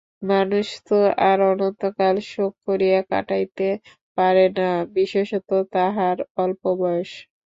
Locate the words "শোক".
2.31-2.53